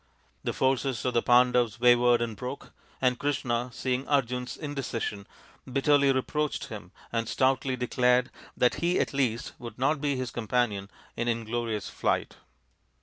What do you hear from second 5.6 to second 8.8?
bitterly reproached him and stoutly declared that